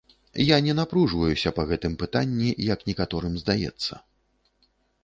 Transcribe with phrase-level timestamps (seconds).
[0.43, 3.93] Я не напружваюся па гэтым пытанні, як некаторым здаецца.